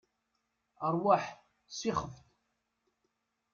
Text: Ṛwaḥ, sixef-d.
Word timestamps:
Ṛwaḥ, 0.93 1.23
sixef-d. 1.77 2.15